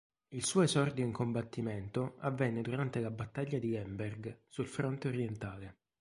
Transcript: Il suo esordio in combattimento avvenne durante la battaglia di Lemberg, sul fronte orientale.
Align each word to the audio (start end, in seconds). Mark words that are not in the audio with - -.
Il 0.29 0.43
suo 0.43 0.63
esordio 0.63 1.05
in 1.05 1.11
combattimento 1.11 2.15
avvenne 2.21 2.63
durante 2.63 2.99
la 3.01 3.11
battaglia 3.11 3.59
di 3.59 3.69
Lemberg, 3.69 4.39
sul 4.47 4.65
fronte 4.65 5.09
orientale. 5.09 5.77